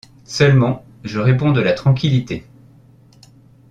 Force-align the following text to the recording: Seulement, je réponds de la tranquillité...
Seulement, 0.25 0.83
je 1.03 1.19
réponds 1.19 1.51
de 1.51 1.61
la 1.61 1.73
tranquillité... 1.73 2.43